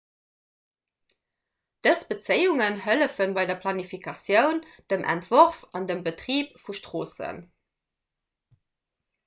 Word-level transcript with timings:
dës 1.87 2.01
bezéiungen 2.13 2.77
hëllefe 2.85 3.27
bei 3.35 3.43
der 3.51 3.59
planifikatioun 3.65 4.63
dem 4.95 5.05
entworf 5.15 5.63
an 5.81 5.89
dem 5.93 6.01
betrib 6.09 6.59
vu 6.65 6.79
stroossen 6.81 7.43